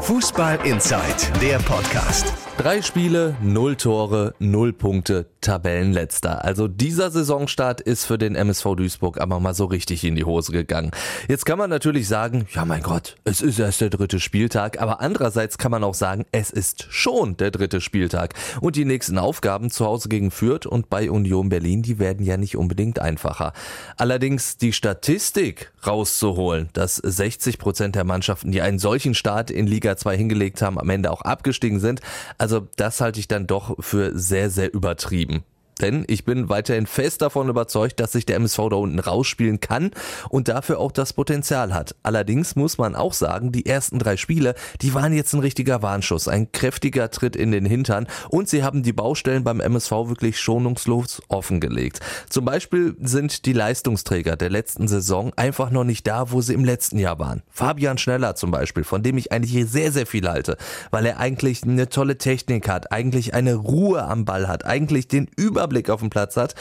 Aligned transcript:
Fußball 0.00 0.58
Inside, 0.64 1.40
der 1.42 1.58
Podcast. 1.58 2.32
Drei 2.56 2.82
Spiele, 2.82 3.36
null 3.42 3.76
Tore, 3.76 4.34
null 4.38 4.74
Punkte, 4.74 5.26
Tabellenletzter. 5.40 6.44
Also 6.44 6.68
dieser 6.68 7.10
Saisonstart 7.10 7.80
ist 7.80 8.04
für 8.04 8.18
den 8.18 8.34
MSV 8.34 8.74
Duisburg 8.76 9.18
aber 9.18 9.40
mal 9.40 9.54
so 9.54 9.64
richtig 9.64 10.04
in 10.04 10.14
die 10.14 10.24
Hose 10.24 10.52
gegangen. 10.52 10.90
Jetzt 11.26 11.46
kann 11.46 11.56
man 11.58 11.70
natürlich 11.70 12.06
sagen, 12.06 12.46
ja 12.52 12.66
mein 12.66 12.82
Gott, 12.82 13.16
es 13.24 13.40
ist 13.40 13.58
erst 13.58 13.80
der 13.80 13.88
dritte 13.88 14.20
Spieltag, 14.20 14.80
aber 14.80 15.00
andererseits 15.00 15.56
kann 15.56 15.70
man 15.70 15.84
auch 15.84 15.94
sagen, 15.94 16.26
es 16.32 16.50
ist 16.50 16.86
schon 16.90 17.38
der 17.38 17.50
dritte 17.50 17.80
Spieltag. 17.80 18.34
Und 18.60 18.76
die 18.76 18.84
nächsten 18.84 19.16
Aufgaben 19.16 19.70
zu 19.70 19.86
Hause 19.86 20.10
gegen 20.10 20.30
Fürth 20.30 20.66
und 20.66 20.90
bei 20.90 21.10
Union 21.10 21.48
Berlin, 21.48 21.80
die 21.82 21.98
werden 21.98 22.26
ja 22.26 22.36
nicht 22.36 22.58
unbedingt 22.58 22.98
einfacher. 22.98 23.54
Allerdings 23.96 24.58
die 24.58 24.74
Statistik 24.74 25.72
rauszuholen, 25.86 26.68
dass 26.74 26.96
60 26.96 27.58
Prozent 27.58 27.94
der 27.94 28.04
Mannschaften, 28.04 28.52
die 28.52 28.60
einen 28.60 28.78
solchen 28.78 29.14
Start 29.14 29.50
in 29.50 29.66
Liga 29.66 29.89
2 29.96 30.16
hingelegt 30.16 30.62
haben, 30.62 30.78
am 30.78 30.90
Ende 30.90 31.10
auch 31.10 31.22
abgestiegen 31.22 31.80
sind, 31.80 32.00
also 32.38 32.68
das 32.76 33.00
halte 33.00 33.20
ich 33.20 33.28
dann 33.28 33.46
doch 33.46 33.76
für 33.80 34.18
sehr, 34.18 34.50
sehr 34.50 34.72
übertrieben. 34.72 35.44
Denn 35.80 36.04
ich 36.06 36.24
bin 36.24 36.48
weiterhin 36.48 36.86
fest 36.86 37.22
davon 37.22 37.48
überzeugt, 37.48 38.00
dass 38.00 38.12
sich 38.12 38.26
der 38.26 38.36
MSV 38.36 38.56
da 38.70 38.76
unten 38.76 38.98
rausspielen 38.98 39.60
kann 39.60 39.90
und 40.28 40.48
dafür 40.48 40.78
auch 40.78 40.92
das 40.92 41.12
Potenzial 41.12 41.74
hat. 41.74 41.94
Allerdings 42.02 42.56
muss 42.56 42.78
man 42.78 42.94
auch 42.94 43.12
sagen, 43.12 43.52
die 43.52 43.66
ersten 43.66 43.98
drei 43.98 44.16
Spiele, 44.16 44.54
die 44.82 44.94
waren 44.94 45.12
jetzt 45.12 45.32
ein 45.32 45.40
richtiger 45.40 45.82
Warnschuss, 45.82 46.28
ein 46.28 46.52
kräftiger 46.52 47.10
Tritt 47.10 47.36
in 47.36 47.50
den 47.50 47.64
Hintern 47.64 48.06
und 48.28 48.48
sie 48.48 48.62
haben 48.62 48.82
die 48.82 48.92
Baustellen 48.92 49.44
beim 49.44 49.60
MSV 49.60 49.90
wirklich 49.90 50.38
schonungslos 50.38 51.22
offengelegt. 51.28 52.00
Zum 52.28 52.44
Beispiel 52.44 52.96
sind 53.00 53.46
die 53.46 53.52
Leistungsträger 53.52 54.36
der 54.36 54.50
letzten 54.50 54.88
Saison 54.88 55.32
einfach 55.36 55.70
noch 55.70 55.84
nicht 55.84 56.06
da, 56.06 56.30
wo 56.30 56.40
sie 56.40 56.54
im 56.54 56.64
letzten 56.64 56.98
Jahr 56.98 57.18
waren. 57.18 57.42
Fabian 57.50 57.98
Schneller 57.98 58.34
zum 58.34 58.50
Beispiel, 58.50 58.84
von 58.84 59.02
dem 59.02 59.16
ich 59.16 59.32
eigentlich 59.32 59.70
sehr, 59.70 59.92
sehr 59.92 60.06
viel 60.06 60.28
halte, 60.28 60.56
weil 60.90 61.06
er 61.06 61.18
eigentlich 61.18 61.62
eine 61.62 61.88
tolle 61.88 62.18
Technik 62.18 62.68
hat, 62.68 62.92
eigentlich 62.92 63.34
eine 63.34 63.54
Ruhe 63.54 64.04
am 64.04 64.24
Ball 64.24 64.48
hat, 64.48 64.66
eigentlich 64.66 65.08
den 65.08 65.28
Überblick 65.36 65.69
Überblick 65.70 65.90
auf 65.90 66.00
dem 66.00 66.10
Platz 66.10 66.36
hat. 66.36 66.54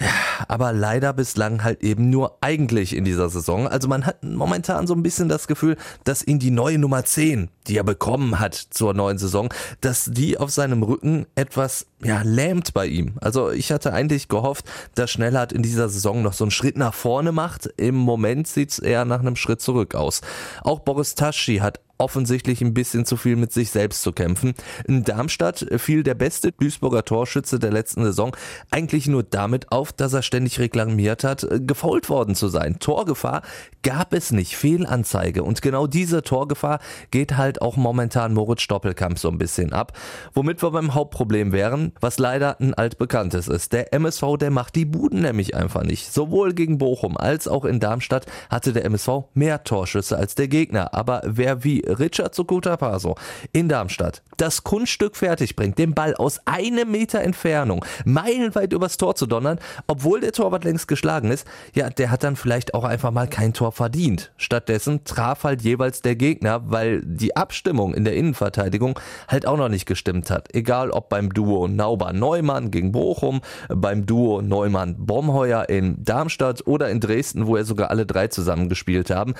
Ja, 0.00 0.08
aber 0.48 0.72
leider 0.72 1.12
bislang 1.12 1.62
halt 1.62 1.84
eben 1.84 2.10
nur 2.10 2.38
eigentlich 2.40 2.96
in 2.96 3.04
dieser 3.04 3.28
Saison. 3.28 3.68
Also 3.68 3.86
man 3.86 4.04
hat 4.04 4.24
momentan 4.24 4.86
so 4.88 4.94
ein 4.94 5.02
bisschen 5.02 5.28
das 5.28 5.46
Gefühl, 5.46 5.76
dass 6.02 6.26
ihn 6.26 6.40
die 6.40 6.50
neue 6.50 6.78
Nummer 6.78 7.04
10, 7.04 7.50
die 7.68 7.76
er 7.76 7.84
bekommen 7.84 8.40
hat 8.40 8.54
zur 8.54 8.94
neuen 8.94 9.18
Saison, 9.18 9.52
dass 9.80 10.06
die 10.10 10.38
auf 10.38 10.50
seinem 10.50 10.82
Rücken 10.82 11.26
etwas 11.36 11.86
ja, 12.02 12.22
lähmt 12.22 12.74
bei 12.74 12.86
ihm. 12.86 13.14
Also 13.20 13.50
ich 13.50 13.70
hatte 13.70 13.92
eigentlich 13.92 14.26
gehofft, 14.26 14.64
dass 14.96 15.10
Schnellhardt 15.10 15.52
in 15.52 15.62
dieser 15.62 15.88
Saison 15.88 16.22
noch 16.22 16.32
so 16.32 16.44
einen 16.44 16.50
Schritt 16.50 16.76
nach 16.76 16.94
vorne 16.94 17.30
macht. 17.30 17.66
Im 17.76 17.94
Moment 17.94 18.48
sieht 18.48 18.70
es 18.70 18.78
eher 18.80 19.04
nach 19.04 19.20
einem 19.20 19.36
Schritt 19.36 19.60
zurück 19.60 19.94
aus. 19.94 20.22
Auch 20.62 20.80
Boris 20.80 21.14
Taschi 21.14 21.58
hat 21.58 21.80
offensichtlich 22.02 22.60
ein 22.60 22.74
bisschen 22.74 23.06
zu 23.06 23.16
viel 23.16 23.36
mit 23.36 23.52
sich 23.52 23.70
selbst 23.70 24.02
zu 24.02 24.12
kämpfen. 24.12 24.54
In 24.88 25.04
Darmstadt 25.04 25.64
fiel 25.76 26.02
der 26.02 26.14
beste 26.14 26.50
Duisburger 26.50 27.04
Torschütze 27.04 27.60
der 27.60 27.70
letzten 27.70 28.02
Saison 28.02 28.36
eigentlich 28.70 29.06
nur 29.06 29.22
damit 29.22 29.70
auf, 29.70 29.92
dass 29.92 30.12
er 30.12 30.22
ständig 30.22 30.58
reklamiert 30.58 31.22
hat, 31.22 31.46
gefault 31.60 32.08
worden 32.08 32.34
zu 32.34 32.48
sein. 32.48 32.80
Torgefahr 32.80 33.42
gab 33.82 34.12
es 34.14 34.32
nicht, 34.32 34.56
Fehlanzeige. 34.56 35.44
Und 35.44 35.62
genau 35.62 35.86
diese 35.86 36.22
Torgefahr 36.22 36.80
geht 37.12 37.36
halt 37.36 37.62
auch 37.62 37.76
momentan 37.76 38.34
Moritz 38.34 38.62
Stoppelkamp 38.62 39.18
so 39.18 39.28
ein 39.28 39.38
bisschen 39.38 39.72
ab. 39.72 39.96
Womit 40.34 40.60
wir 40.62 40.72
beim 40.72 40.94
Hauptproblem 40.94 41.52
wären, 41.52 41.92
was 42.00 42.18
leider 42.18 42.60
ein 42.60 42.74
altbekanntes 42.74 43.46
ist. 43.46 43.72
Der 43.72 43.94
MSV, 43.94 44.38
der 44.40 44.50
macht 44.50 44.74
die 44.74 44.84
Buden 44.84 45.22
nämlich 45.22 45.54
einfach 45.54 45.84
nicht. 45.84 46.12
Sowohl 46.12 46.52
gegen 46.52 46.78
Bochum 46.78 47.16
als 47.16 47.46
auch 47.46 47.64
in 47.64 47.78
Darmstadt 47.78 48.26
hatte 48.50 48.72
der 48.72 48.84
MSV 48.86 49.26
mehr 49.34 49.62
Torschüsse 49.62 50.16
als 50.16 50.34
der 50.34 50.48
Gegner. 50.48 50.94
Aber 50.94 51.22
wer 51.24 51.62
wie 51.62 51.82
Richard 51.98 52.34
Sukuta 52.34 52.76
Paso 52.76 53.14
in 53.52 53.68
Darmstadt 53.68 54.22
das 54.42 54.64
Kunststück 54.64 55.14
fertig 55.14 55.54
bringt, 55.54 55.78
den 55.78 55.94
Ball 55.94 56.16
aus 56.16 56.40
einem 56.46 56.90
Meter 56.90 57.20
Entfernung 57.20 57.84
meilenweit 58.04 58.72
übers 58.72 58.96
Tor 58.96 59.14
zu 59.14 59.26
donnern, 59.26 59.60
obwohl 59.86 60.20
der 60.20 60.32
Torwart 60.32 60.64
längst 60.64 60.88
geschlagen 60.88 61.30
ist, 61.30 61.46
ja, 61.74 61.90
der 61.90 62.10
hat 62.10 62.24
dann 62.24 62.34
vielleicht 62.34 62.74
auch 62.74 62.82
einfach 62.82 63.12
mal 63.12 63.28
kein 63.28 63.52
Tor 63.52 63.70
verdient. 63.70 64.32
Stattdessen 64.36 65.04
traf 65.04 65.44
halt 65.44 65.62
jeweils 65.62 66.02
der 66.02 66.16
Gegner, 66.16 66.62
weil 66.70 67.02
die 67.04 67.36
Abstimmung 67.36 67.94
in 67.94 68.02
der 68.02 68.16
Innenverteidigung 68.16 68.98
halt 69.28 69.46
auch 69.46 69.56
noch 69.56 69.68
nicht 69.68 69.86
gestimmt 69.86 70.28
hat. 70.28 70.52
Egal 70.54 70.90
ob 70.90 71.08
beim 71.08 71.32
Duo 71.32 71.68
Nauber-Neumann 71.68 72.72
gegen 72.72 72.90
Bochum, 72.90 73.42
beim 73.68 74.06
Duo 74.06 74.42
Neumann-Bomheuer 74.42 75.68
in 75.68 76.04
Darmstadt 76.04 76.66
oder 76.66 76.90
in 76.90 76.98
Dresden, 76.98 77.46
wo 77.46 77.56
er 77.56 77.64
sogar 77.64 77.90
alle 77.90 78.06
drei 78.06 78.26
zusammen 78.26 78.68
gespielt 78.68 79.10
haben. 79.10 79.34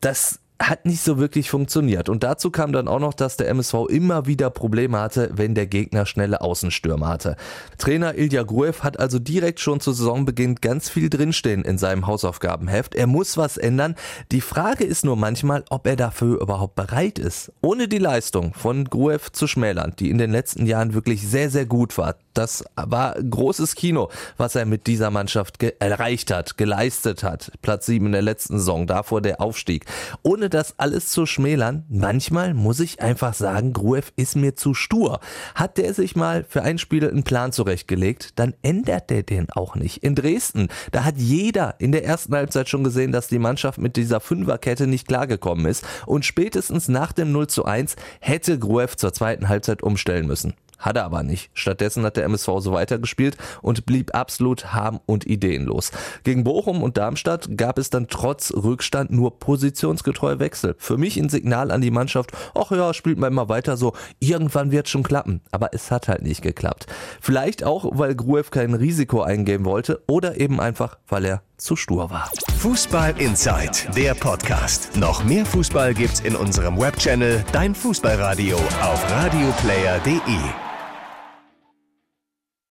Das 0.00 0.40
hat 0.58 0.86
nicht 0.86 1.02
so 1.02 1.18
wirklich 1.18 1.50
funktioniert. 1.50 2.08
Und 2.08 2.22
dazu 2.22 2.50
kam 2.50 2.72
dann 2.72 2.88
auch 2.88 2.98
noch, 2.98 3.14
dass 3.14 3.36
der 3.36 3.48
MSV 3.48 3.74
immer 3.88 4.26
wieder 4.26 4.50
Probleme 4.50 4.98
hatte, 4.98 5.30
wenn 5.34 5.54
der 5.54 5.66
Gegner 5.66 6.06
schnelle 6.06 6.40
Außenstürme 6.40 7.06
hatte. 7.06 7.36
Trainer 7.78 8.16
Ilja 8.16 8.42
Gruev 8.42 8.82
hat 8.82 8.98
also 8.98 9.18
direkt 9.18 9.60
schon 9.60 9.80
zu 9.80 9.92
Saisonbeginn 9.92 10.56
ganz 10.56 10.88
viel 10.88 11.10
drinstehen 11.10 11.64
in 11.64 11.78
seinem 11.78 12.06
Hausaufgabenheft. 12.06 12.94
Er 12.94 13.06
muss 13.06 13.36
was 13.36 13.58
ändern. 13.58 13.96
Die 14.32 14.40
Frage 14.40 14.84
ist 14.84 15.04
nur 15.04 15.16
manchmal, 15.16 15.64
ob 15.68 15.86
er 15.86 15.96
dafür 15.96 16.40
überhaupt 16.40 16.74
bereit 16.74 17.18
ist. 17.18 17.52
Ohne 17.60 17.86
die 17.86 17.98
Leistung 17.98 18.54
von 18.54 18.86
Gruev 18.86 19.30
zu 19.32 19.46
schmälern, 19.46 19.94
die 19.98 20.10
in 20.10 20.18
den 20.18 20.30
letzten 20.30 20.66
Jahren 20.66 20.94
wirklich 20.94 21.26
sehr, 21.26 21.50
sehr 21.50 21.66
gut 21.66 21.98
war. 21.98 22.16
Das 22.36 22.64
war 22.76 23.14
großes 23.14 23.76
Kino, 23.76 24.10
was 24.36 24.56
er 24.56 24.66
mit 24.66 24.86
dieser 24.86 25.10
Mannschaft 25.10 25.62
erreicht 25.62 26.30
hat, 26.30 26.58
geleistet 26.58 27.22
hat. 27.22 27.50
Platz 27.62 27.86
7 27.86 28.04
in 28.04 28.12
der 28.12 28.20
letzten 28.20 28.58
Saison, 28.58 28.86
davor 28.86 29.22
der 29.22 29.40
Aufstieg. 29.40 29.86
Ohne 30.22 30.50
das 30.50 30.78
alles 30.78 31.08
zu 31.08 31.24
schmälern, 31.24 31.86
manchmal 31.88 32.52
muss 32.52 32.80
ich 32.80 33.00
einfach 33.00 33.32
sagen, 33.32 33.72
Gruev 33.72 34.12
ist 34.16 34.36
mir 34.36 34.54
zu 34.54 34.74
stur. 34.74 35.20
Hat 35.54 35.78
der 35.78 35.94
sich 35.94 36.14
mal 36.14 36.44
für 36.46 36.60
ein 36.60 36.76
Spiel 36.76 37.08
einen 37.08 37.24
Plan 37.24 37.52
zurechtgelegt, 37.52 38.38
dann 38.38 38.52
ändert 38.60 39.08
der 39.08 39.22
den 39.22 39.48
auch 39.48 39.74
nicht. 39.74 40.04
In 40.04 40.14
Dresden, 40.14 40.68
da 40.92 41.04
hat 41.04 41.16
jeder 41.16 41.76
in 41.78 41.90
der 41.90 42.04
ersten 42.04 42.34
Halbzeit 42.34 42.68
schon 42.68 42.84
gesehen, 42.84 43.12
dass 43.12 43.28
die 43.28 43.38
Mannschaft 43.38 43.78
mit 43.78 43.96
dieser 43.96 44.20
Fünferkette 44.20 44.86
nicht 44.86 45.08
klargekommen 45.08 45.64
ist 45.64 45.86
und 46.04 46.26
spätestens 46.26 46.88
nach 46.88 47.12
dem 47.12 47.32
0 47.32 47.46
zu 47.46 47.64
1 47.64 47.96
hätte 48.20 48.58
Gruev 48.58 48.96
zur 48.96 49.14
zweiten 49.14 49.48
Halbzeit 49.48 49.82
umstellen 49.82 50.26
müssen. 50.26 50.52
Hat 50.78 50.96
er 50.96 51.04
aber 51.04 51.22
nicht. 51.22 51.50
Stattdessen 51.54 52.04
hat 52.04 52.16
der 52.16 52.24
MSV 52.24 52.48
so 52.58 52.72
weitergespielt 52.72 53.36
und 53.62 53.86
blieb 53.86 54.14
absolut 54.14 54.72
harm- 54.72 55.00
und 55.06 55.26
ideenlos. 55.26 55.90
Gegen 56.24 56.44
Bochum 56.44 56.82
und 56.82 56.96
Darmstadt 56.96 57.56
gab 57.56 57.78
es 57.78 57.90
dann 57.90 58.08
trotz 58.08 58.52
Rückstand 58.52 59.10
nur 59.10 59.38
positionsgetreue 59.38 60.38
Wechsel. 60.38 60.74
Für 60.78 60.98
mich 60.98 61.16
ein 61.16 61.28
Signal 61.28 61.70
an 61.70 61.80
die 61.80 61.90
Mannschaft, 61.90 62.32
ach 62.54 62.70
ja, 62.70 62.92
spielt 62.94 63.18
man 63.18 63.32
immer 63.32 63.48
weiter 63.48 63.76
so, 63.76 63.94
irgendwann 64.20 64.70
wird 64.70 64.88
schon 64.88 65.02
klappen. 65.02 65.40
Aber 65.50 65.70
es 65.72 65.90
hat 65.90 66.08
halt 66.08 66.22
nicht 66.22 66.42
geklappt. 66.42 66.86
Vielleicht 67.20 67.64
auch, 67.64 67.86
weil 67.92 68.14
Gruev 68.14 68.50
kein 68.50 68.74
Risiko 68.74 69.22
eingehen 69.22 69.64
wollte 69.64 70.02
oder 70.06 70.38
eben 70.40 70.60
einfach, 70.60 70.98
weil 71.08 71.24
er 71.24 71.42
zu 71.56 71.76
stur 71.76 72.10
war. 72.10 72.30
Fußball 72.66 73.14
Inside, 73.20 73.92
der 73.94 74.12
Podcast. 74.14 74.96
Noch 74.96 75.22
mehr 75.22 75.46
Fußball 75.46 75.94
gibt's 75.94 76.18
in 76.18 76.34
unserem 76.34 76.76
Webchannel 76.76 77.44
Dein 77.52 77.76
Fußballradio 77.76 78.56
auf 78.56 79.08
radioplayer.de. 79.08 80.75